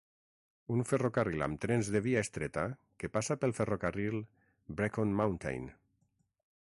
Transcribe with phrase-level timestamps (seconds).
[0.75, 2.63] Un ferrocarril amb trens de via estreta
[3.03, 4.19] que passa pel ferrocarril
[4.81, 5.69] Brecon Mountain.